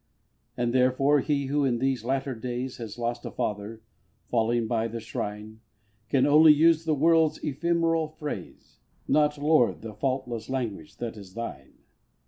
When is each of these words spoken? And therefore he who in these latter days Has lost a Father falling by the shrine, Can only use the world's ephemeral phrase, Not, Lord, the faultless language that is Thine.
And 0.57 0.73
therefore 0.73 1.19
he 1.19 1.45
who 1.45 1.63
in 1.63 1.77
these 1.77 2.03
latter 2.03 2.33
days 2.33 2.77
Has 2.77 2.97
lost 2.97 3.23
a 3.23 3.29
Father 3.29 3.83
falling 4.29 4.65
by 4.65 4.87
the 4.87 4.99
shrine, 4.99 5.59
Can 6.09 6.25
only 6.25 6.51
use 6.51 6.85
the 6.85 6.95
world's 6.95 7.37
ephemeral 7.43 8.07
phrase, 8.07 8.79
Not, 9.07 9.37
Lord, 9.37 9.83
the 9.83 9.93
faultless 9.93 10.49
language 10.49 10.97
that 10.97 11.17
is 11.17 11.35
Thine. 11.35 11.83